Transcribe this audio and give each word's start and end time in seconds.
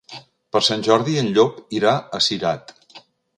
Per 0.55 0.61
Sant 0.67 0.85
Jordi 0.87 1.17
en 1.23 1.29
Llop 1.35 1.59
irà 1.81 1.93
a 2.19 2.23
Cirat. 2.29 2.75